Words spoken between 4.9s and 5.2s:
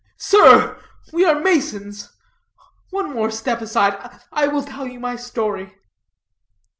my